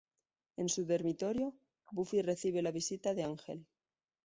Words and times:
En 0.57 0.67
su 0.67 0.83
dormitorio, 0.87 1.53
Buffy 1.91 2.23
recibe 2.23 2.63
la 2.63 2.71
visita 2.71 3.13
de 3.13 3.21
Ángel. 3.23 3.67